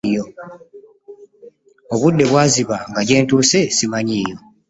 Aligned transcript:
Obudde 1.93 2.23
bwaziba 2.31 2.77
nga 2.89 3.01
gye 3.07 3.17
ntuuse 3.21 3.59
simanyiiyo. 3.75 4.37